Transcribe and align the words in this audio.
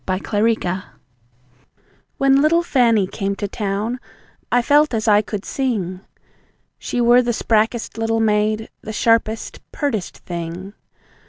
Little 0.07 0.33
Fan 0.55 0.83
When 2.17 2.41
little 2.41 2.63
Fanny 2.63 3.05
came 3.05 3.35
to 3.35 3.47
town, 3.47 3.99
I 4.51 4.63
felt 4.63 4.95
as 4.95 5.07
I 5.07 5.21
could 5.21 5.45
sing! 5.45 5.99
She 6.79 6.99
were 6.99 7.21
the 7.21 7.33
sprackest 7.33 7.99
little 7.99 8.19
maid, 8.19 8.67
the 8.81 8.93
sharpest, 8.93 9.59
pertest 9.71 10.17
thing. 10.25 10.73